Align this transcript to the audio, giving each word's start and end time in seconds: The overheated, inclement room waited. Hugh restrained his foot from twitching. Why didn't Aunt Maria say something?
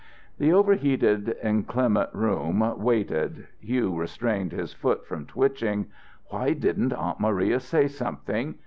The 0.39 0.51
overheated, 0.51 1.37
inclement 1.43 2.09
room 2.15 2.57
waited. 2.79 3.45
Hugh 3.59 3.95
restrained 3.95 4.51
his 4.51 4.73
foot 4.73 5.05
from 5.05 5.27
twitching. 5.27 5.91
Why 6.29 6.53
didn't 6.53 6.91
Aunt 6.91 7.19
Maria 7.19 7.59
say 7.59 7.87
something? 7.87 8.55